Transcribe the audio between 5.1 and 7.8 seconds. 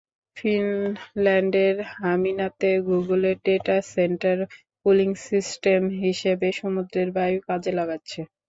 system হিসেবে সমুদ্রের বায়ু কাজে